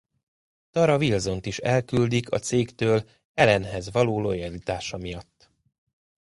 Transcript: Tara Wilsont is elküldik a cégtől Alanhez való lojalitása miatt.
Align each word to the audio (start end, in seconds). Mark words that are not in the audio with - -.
Tara 0.71 0.97
Wilsont 0.97 1.45
is 1.45 1.57
elküldik 1.59 2.29
a 2.31 2.39
cégtől 2.39 3.09
Alanhez 3.33 3.91
való 3.91 4.21
lojalitása 4.21 4.97
miatt. 4.97 5.49